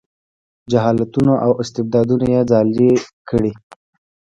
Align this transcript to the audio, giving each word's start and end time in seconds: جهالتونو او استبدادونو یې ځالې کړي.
جهالتونو 0.71 1.33
او 1.45 1.51
استبدادونو 1.63 2.25
یې 2.33 2.41
ځالې 2.51 2.91
کړي. 3.29 3.51